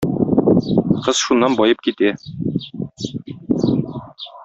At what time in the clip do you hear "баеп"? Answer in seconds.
1.61-1.85